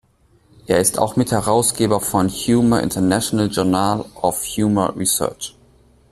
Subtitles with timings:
[0.65, 5.55] Er ist auch Mitherausgeber von "Humor-International Journal of Humor Research".